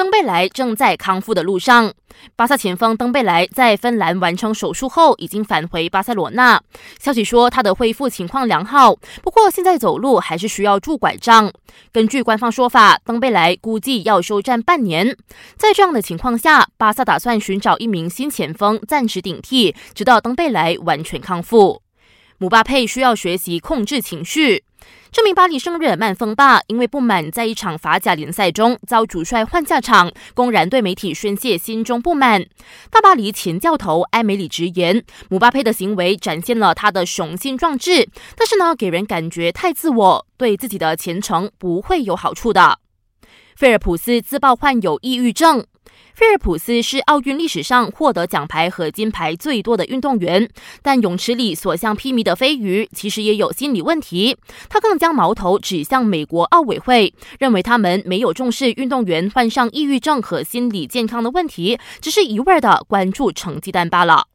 [0.00, 1.92] 登贝莱正在康复的路上。
[2.34, 6.58] 巴萨前锋登贝莱在芬兰完成手术后，已经返回巴塞罗那。
[6.98, 11.52] 消息说他的恢复情况良好，不过现在走路还是需要拄拐杖。
[11.92, 15.14] 根据官方说法，登贝莱估计要休战半年。
[15.58, 21.82] 在这样的情况下，巴萨打算寻找一名新前锋暂时顶替，直到登贝莱完全康复。
[22.38, 24.64] 姆巴佩需要学习控制情绪。
[25.12, 32.44] 这名巴黎圣日耳曼锋霸因为不满在一场法甲联赛中遭主帅换下场，公然对媒体宣泄心中不满。
[32.90, 42.78] 大巴黎前教头埃梅里直言，姆巴佩的行为展现了他的雄心壮志，但是呢，给人感觉太自我，对自己的前程不会有好处的。
[43.56, 45.66] 菲尔普斯自曝患有抑郁症。
[46.14, 50.48] 菲尔普斯是奥运历史上获得奖牌和金牌最多的运动员，
[50.82, 54.36] 但泳池里所向披靡的飞鱼其实也有心理问题。
[54.68, 64.30] 他更将矛头指向美国奥委会，认为他们没有重视运动员患上抑郁症和心理健康的问题，只是一味的关注成绩单罢了。